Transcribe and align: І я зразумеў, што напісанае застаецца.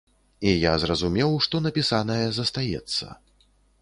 І 0.51 0.53
я 0.53 0.71
зразумеў, 0.83 1.35
што 1.47 1.61
напісанае 1.67 2.25
застаецца. 2.39 3.05